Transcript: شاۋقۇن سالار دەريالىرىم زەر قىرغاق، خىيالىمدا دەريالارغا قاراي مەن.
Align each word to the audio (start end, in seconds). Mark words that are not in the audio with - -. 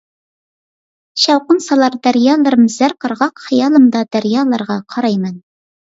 شاۋقۇن 1.25 1.61
سالار 1.67 1.99
دەريالىرىم 2.09 2.65
زەر 2.79 2.99
قىرغاق، 3.05 3.47
خىيالىمدا 3.47 4.05
دەريالارغا 4.19 4.83
قاراي 4.95 5.25
مەن. 5.25 5.43